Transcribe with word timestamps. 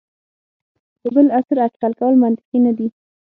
د 1.01 1.03
بل 1.15 1.27
عصر 1.37 1.57
اټکل 1.67 1.91
کول 1.99 2.13
منطقي 2.23 2.57
نه 2.65 2.71
دي. 2.77 2.87